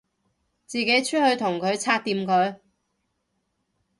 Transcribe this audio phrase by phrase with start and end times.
[0.65, 2.57] 自己出去同佢拆掂佢